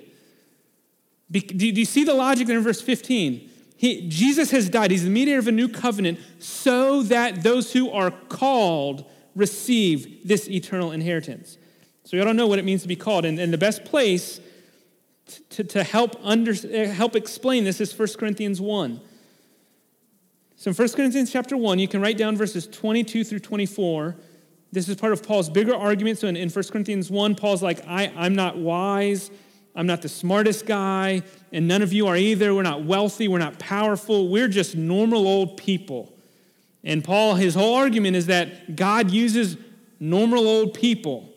[1.40, 3.50] Do, you see the logic there in verse 15?
[3.76, 4.92] He, Jesus has died.
[4.92, 10.48] He's the mediator of a new covenant so that those who are called receive this
[10.48, 11.58] eternal inheritance.
[12.06, 13.26] So you don't know what it means to be called.
[13.26, 14.40] And, and the best place
[15.50, 19.02] to, to help, under, eh, help explain this is 1 Corinthians 1.
[20.56, 24.16] So in 1 Corinthians chapter 1, you can write down verses 22 through 24.
[24.72, 26.20] This is part of Paul's bigger argument.
[26.20, 29.30] So in, in 1 Corinthians 1, Paul's like, I, I'm not wise.
[29.76, 32.54] I'm not the smartest guy, and none of you are either.
[32.54, 33.28] We're not wealthy.
[33.28, 34.28] We're not powerful.
[34.28, 36.14] We're just normal old people.
[36.84, 39.58] And Paul, his whole argument is that God uses
[40.00, 41.30] normal old people.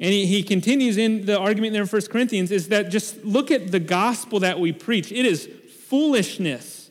[0.00, 3.50] And he, he continues in the argument there in 1 Corinthians is that just look
[3.50, 5.12] at the gospel that we preach.
[5.12, 5.48] It is
[5.88, 6.90] foolishness.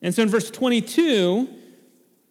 [0.00, 1.48] And so in verse 22,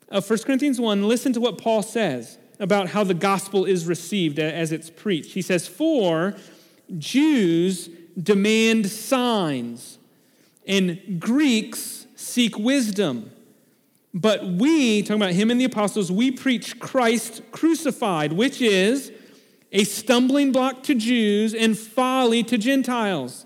[0.09, 4.37] of 1 Corinthians 1, listen to what Paul says about how the gospel is received
[4.37, 5.33] as it's preached.
[5.33, 6.35] He says, For
[6.97, 7.89] Jews
[8.21, 9.97] demand signs,
[10.67, 13.31] and Greeks seek wisdom.
[14.13, 19.11] But we, talking about him and the apostles, we preach Christ crucified, which is
[19.71, 23.45] a stumbling block to Jews and folly to Gentiles.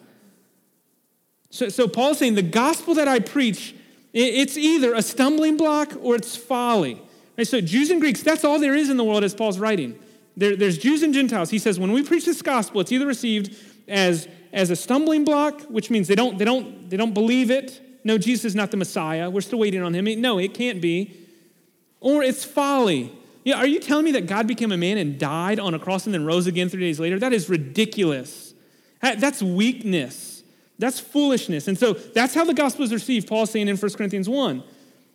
[1.50, 3.74] So, so Paul's saying the gospel that I preach
[4.20, 7.00] it's either a stumbling block or it's folly.
[7.38, 7.46] Right?
[7.46, 10.00] So, Jews and Greeks, that's all there is in the world as Paul's writing.
[10.38, 11.50] There, there's Jews and Gentiles.
[11.50, 13.56] He says, when we preach this gospel, it's either received
[13.88, 17.82] as, as a stumbling block, which means they don't, they, don't, they don't believe it.
[18.04, 19.30] No, Jesus is not the Messiah.
[19.30, 20.22] We're still waiting on him.
[20.22, 21.18] No, it can't be.
[22.00, 23.12] Or it's folly.
[23.44, 26.06] Yeah, are you telling me that God became a man and died on a cross
[26.06, 27.18] and then rose again three days later?
[27.18, 28.54] That is ridiculous.
[29.02, 30.44] That's weakness.
[30.78, 31.68] That's foolishness.
[31.68, 34.64] And so that's how the gospel is received, Paul's saying in 1 Corinthians 1.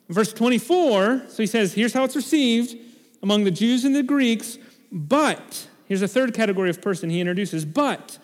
[0.09, 2.77] Verse 24, so he says, here's how it's received
[3.23, 4.59] among the Jews and the Greeks,
[4.93, 8.19] but, here's a third category of person he introduces, but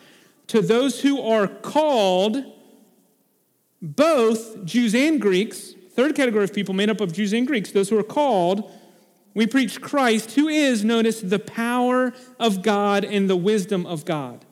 [0.47, 2.43] to those who are called,
[3.81, 7.89] both Jews and Greeks, third category of people made up of Jews and Greeks, those
[7.89, 8.71] who are called,
[9.33, 14.45] we preach Christ, who is, notice, the power of God and the wisdom of God.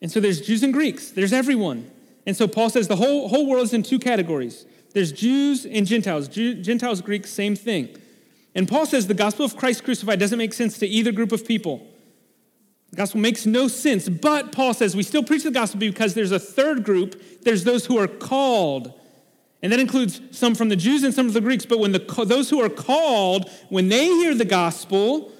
[0.00, 1.90] And so there's Jews and Greeks, there's everyone.
[2.26, 5.86] And so Paul says the whole, whole world is in two categories there's Jews and
[5.86, 6.28] Gentiles.
[6.28, 7.96] Jew, Gentiles, Greeks, same thing.
[8.54, 11.46] And Paul says the gospel of Christ crucified doesn't make sense to either group of
[11.46, 11.86] people.
[12.90, 14.08] The gospel makes no sense.
[14.08, 17.42] But Paul says we still preach the gospel because there's a third group.
[17.42, 18.92] There's those who are called.
[19.62, 21.66] And that includes some from the Jews and some of the Greeks.
[21.66, 25.32] But when the, those who are called, when they hear the gospel,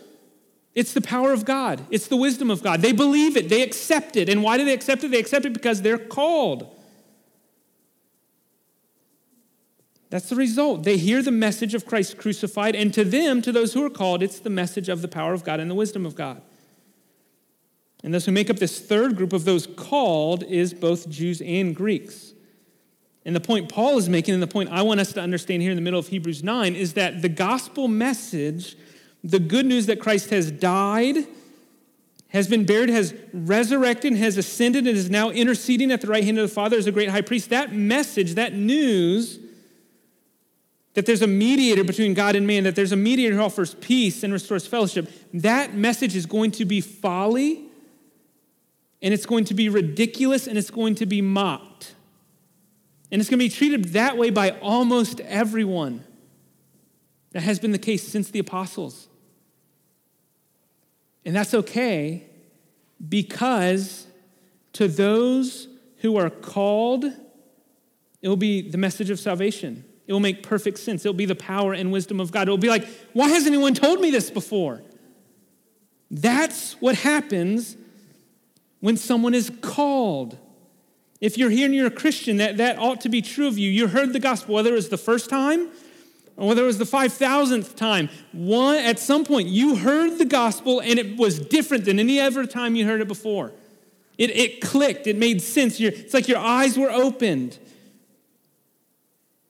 [0.75, 2.81] it's the power of God, it's the wisdom of God.
[2.81, 4.29] They believe it, they accept it.
[4.29, 5.11] And why do they accept it?
[5.11, 6.75] They accept it because they're called.
[10.15, 10.85] That's the result.
[10.85, 14.23] They hear the message of Christ crucified, and to them, to those who are called,
[14.23, 16.41] it's the message of the power of God and the wisdom of God.
[18.05, 21.75] And those who make up this third group of those called is both Jews and
[21.75, 22.33] Greeks.
[23.25, 25.73] And the point Paul is making, and the point I want us to understand here
[25.73, 28.77] in the middle of Hebrews 9, is that the gospel message,
[29.25, 31.27] the good news that Christ has died,
[32.29, 36.39] has been buried, has resurrected, has ascended, and is now interceding at the right hand
[36.39, 39.41] of the Father as a great high priest, that message, that news,
[40.95, 44.22] that there's a mediator between God and man, that there's a mediator who offers peace
[44.22, 47.64] and restores fellowship, that message is going to be folly,
[49.03, 51.95] and it's going to be ridiculous, and it's going to be mocked.
[53.11, 56.05] And it's going to be treated that way by almost everyone.
[57.32, 59.09] That has been the case since the apostles.
[61.24, 62.24] And that's okay
[63.09, 64.07] because
[64.74, 65.68] to those
[65.99, 69.84] who are called, it will be the message of salvation.
[70.07, 71.05] It will make perfect sense.
[71.05, 72.49] It will be the power and wisdom of God.
[72.49, 74.83] It will be like, why hasn't anyone told me this before?
[76.11, 77.77] That's what happens
[78.81, 80.39] when someone is called.
[81.21, 83.71] If you're here and you're a Christian, that, that ought to be true of you.
[83.71, 85.71] You heard the gospel, whether it was the first time
[86.37, 88.11] or whether it was the 5,000th time.
[88.33, 92.47] One, at some point, you heard the gospel and it was different than any other
[92.47, 93.53] time you heard it before.
[94.19, 95.81] It, it clicked, it made sense.
[95.81, 97.59] You're, it's like your eyes were opened.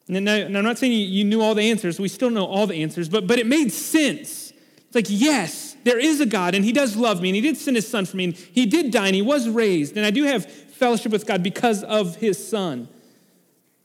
[0.08, 2.66] And, now, I'm not saying you, you knew all the answers, we still know all
[2.66, 4.52] the answers, but, but it made sense.
[4.86, 7.56] It's like, yes, there is a God, and He does love me, and He did
[7.56, 10.10] send His Son for me, and He did die, and He was raised, and I
[10.10, 12.88] do have fellowship with God because of His Son.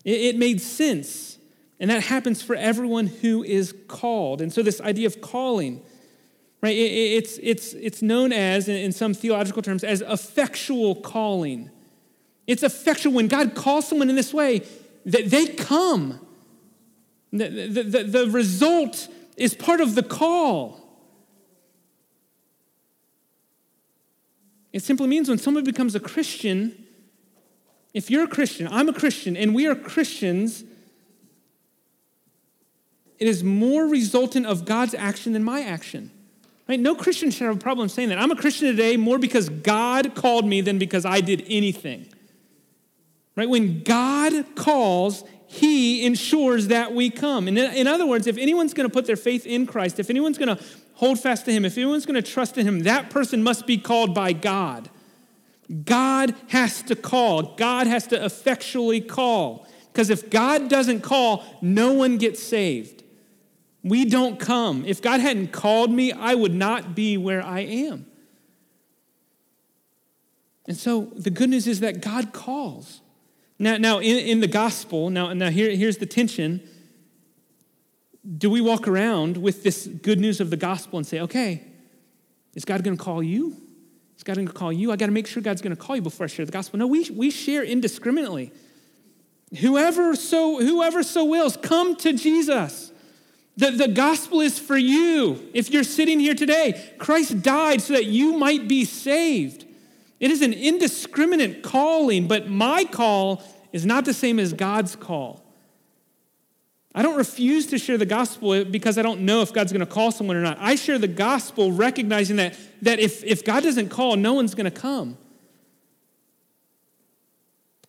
[0.03, 1.37] It, it made sense.
[1.79, 4.41] And that happens for everyone who is called.
[4.41, 5.81] And so, this idea of calling,
[6.61, 11.69] right, it, it's, it's, it's known as, in some theological terms, as effectual calling.
[12.47, 14.63] It's effectual when God calls someone in this way,
[15.09, 16.19] that they come.
[17.31, 19.07] The, the, the, result
[19.37, 20.79] is part of the call.
[24.73, 26.85] It simply means when someone becomes a Christian,
[27.93, 30.63] if you're a Christian, I'm a Christian, and we are Christians,
[33.17, 36.11] it is more resultant of God's action than my action.
[36.67, 36.79] Right?
[36.79, 38.19] No Christian should have a problem saying that.
[38.19, 42.07] I'm a Christian today more because God called me than because I did anything.
[43.39, 43.49] Right?
[43.49, 47.47] When God calls, He ensures that we come.
[47.47, 50.37] And in other words, if anyone's going to put their faith in Christ, if anyone's
[50.37, 50.61] going to
[50.95, 53.77] hold fast to Him, if anyone's going to trust in Him, that person must be
[53.77, 54.89] called by God.
[55.85, 59.65] God has to call, God has to effectually call.
[59.93, 63.03] Because if God doesn't call, no one gets saved.
[63.85, 64.83] We don't come.
[64.83, 68.05] If God hadn't called me, I would not be where I am.
[70.67, 72.99] And so the good news is that God calls.
[73.59, 76.61] Now, now in, in the gospel, now, now here, here's the tension.
[78.37, 81.63] Do we walk around with this good news of the gospel and say, okay,
[82.55, 83.55] is God going to call you?
[84.17, 84.91] Is God going to call you?
[84.91, 86.79] I got to make sure God's going to call you before I share the gospel.
[86.79, 88.51] No, we, we share indiscriminately.
[89.59, 92.91] Whoever so, whoever so wills, come to Jesus.
[93.57, 95.49] The, the gospel is for you.
[95.53, 99.65] If you're sitting here today, Christ died so that you might be saved.
[100.19, 103.41] It is an indiscriminate calling, but my call
[103.71, 105.43] is not the same as God's call.
[106.93, 109.91] I don't refuse to share the gospel because I don't know if God's going to
[109.91, 110.57] call someone or not.
[110.59, 114.69] I share the gospel recognizing that, that if, if God doesn't call, no one's going
[114.69, 115.17] to come.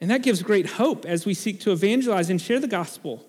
[0.00, 3.26] And that gives great hope as we seek to evangelize and share the gospel.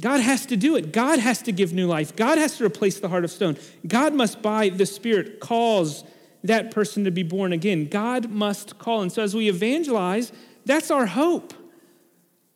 [0.00, 0.92] God has to do it.
[0.92, 2.14] God has to give new life.
[2.14, 3.56] God has to replace the heart of stone.
[3.86, 6.04] God must, by the Spirit, cause
[6.44, 7.86] that person to be born again.
[7.86, 9.02] God must call.
[9.02, 10.32] And so as we evangelize,
[10.64, 11.54] that's our hope.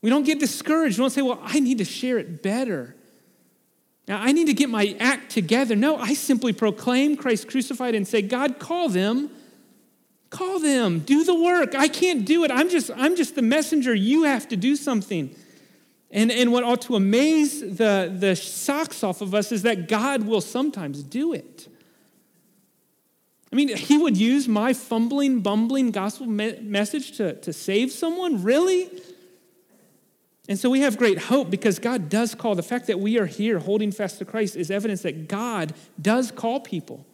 [0.02, 0.98] We don't get discouraged.
[0.98, 2.96] We don't say, well, I need to share it better.
[4.08, 5.76] Now, I need to get my act together.
[5.76, 9.30] No, I simply proclaim Christ crucified and say, God, call them.
[10.30, 11.00] Call them.
[11.00, 11.74] Do the work.
[11.74, 12.50] I can't do it.
[12.50, 13.94] I'm just, I'm just the messenger.
[13.94, 15.34] You have to do something.
[16.10, 20.24] And, and what ought to amaze the, the socks off of us is that God
[20.24, 21.68] will sometimes do it.
[23.52, 28.42] I mean, he would use my fumbling, bumbling gospel me- message to, to save someone?
[28.42, 28.88] Really?
[30.48, 32.54] And so we have great hope because God does call.
[32.54, 36.30] The fact that we are here holding fast to Christ is evidence that God does
[36.30, 37.04] call people.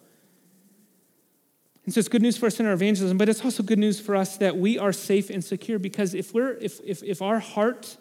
[1.84, 3.99] And so it's good news for us in our evangelism, but it's also good news
[3.99, 7.39] for us that we are safe and secure because if we're if if, if our
[7.39, 7.97] heart,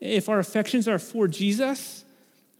[0.00, 2.04] if our affections are for Jesus,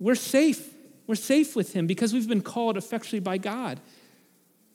[0.00, 0.74] we're safe.
[1.06, 3.80] We're safe with him because we've been called effectually by God.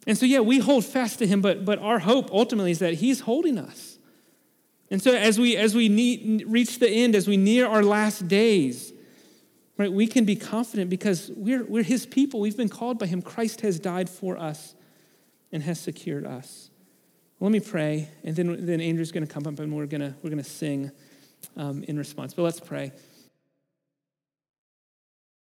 [0.08, 2.96] And so yeah, we hold fast to him, but but our hope ultimately is that
[2.96, 4.00] he's holding us.
[4.90, 8.28] And so as we as we need, reach the end, as we near our last
[8.30, 8.94] days,
[9.78, 12.40] right, we can be confident because we're, we're his people.
[12.40, 13.22] We've been called by him.
[13.22, 14.76] Christ has died for us
[15.52, 16.70] and has secured us.
[17.40, 20.16] Let me pray, and then, then Andrew's going to come up and we're going to
[20.24, 20.90] we're to sing
[21.58, 22.34] um, in response.
[22.34, 22.94] But let's pray.